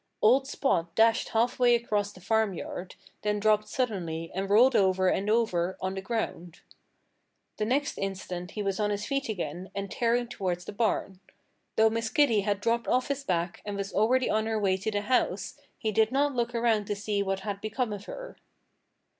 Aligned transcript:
Old 0.19 0.47
Spot 0.47 0.95
dashed 0.95 1.29
half 1.29 1.59
way 1.59 1.75
across 1.75 2.11
the 2.11 2.19
farmyard, 2.21 2.95
then 3.21 3.39
dropped 3.39 3.67
suddenly 3.69 4.31
and 4.33 4.49
rolled 4.49 4.75
over 4.75 5.09
and 5.09 5.29
over 5.29 5.77
on 5.79 5.93
the 5.93 6.01
ground. 6.01 6.61
The 7.57 7.65
next 7.65 7.99
instant 7.99 8.49
he 8.57 8.63
was 8.63 8.79
on 8.79 8.89
his 8.89 9.05
feet 9.05 9.29
again 9.29 9.69
and 9.75 9.91
tearing 9.91 10.27
toward 10.27 10.61
the 10.61 10.71
barn. 10.71 11.19
Though 11.75 11.91
Miss 11.91 12.09
Kitty 12.09 12.41
had 12.41 12.61
dropped 12.61 12.87
off 12.87 13.09
his 13.09 13.23
back 13.23 13.61
and 13.63 13.77
was 13.77 13.93
already 13.93 14.27
on 14.27 14.47
her 14.47 14.57
way 14.59 14.75
to 14.77 14.89
the 14.89 15.01
house 15.01 15.59
he 15.77 15.91
did 15.91 16.11
not 16.11 16.33
look 16.33 16.55
around 16.55 16.85
to 16.85 16.95
see 16.95 17.21
what 17.21 17.41
had 17.41 17.61
become 17.61 17.93
of 17.93 18.05
her. 18.05 18.37